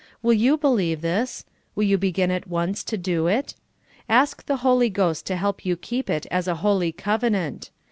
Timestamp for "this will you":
1.01-1.95